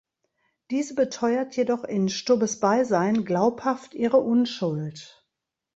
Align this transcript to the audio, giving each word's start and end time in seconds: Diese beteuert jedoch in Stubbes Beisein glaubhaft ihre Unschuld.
Diese 0.71 0.95
beteuert 0.95 1.55
jedoch 1.57 1.83
in 1.83 2.09
Stubbes 2.09 2.59
Beisein 2.59 3.23
glaubhaft 3.23 3.93
ihre 3.93 4.17
Unschuld. 4.17 5.23